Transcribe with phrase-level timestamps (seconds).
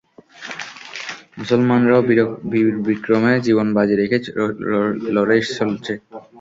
[1.37, 2.01] মুসলমানরাও
[2.51, 4.17] বীরবিক্রমে জীবনবাজি রেখে
[5.15, 5.93] লড়ে চলছে।